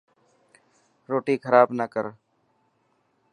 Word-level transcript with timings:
روٽي 1.09 1.35
خراب 1.43 1.67
نه 1.79 1.85
ڪر. 1.93 2.05